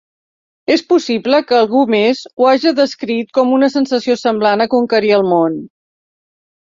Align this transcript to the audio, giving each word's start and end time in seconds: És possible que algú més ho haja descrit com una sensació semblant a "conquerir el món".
És 0.75 0.83
possible 0.93 1.41
que 1.51 1.57
algú 1.57 1.83
més 1.95 2.23
ho 2.41 2.49
haja 2.53 2.73
descrit 2.81 3.29
com 3.39 3.53
una 3.61 3.69
sensació 3.77 4.19
semblant 4.23 4.65
a 4.67 4.71
"conquerir 4.73 5.17
el 5.19 5.27
món". 5.35 5.61